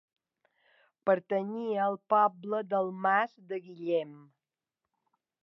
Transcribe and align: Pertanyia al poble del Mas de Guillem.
Pertanyia 1.09 1.83
al 1.89 1.97
poble 2.15 2.63
del 2.73 2.91
Mas 3.05 3.37
de 3.53 3.61
Guillem. 3.69 4.19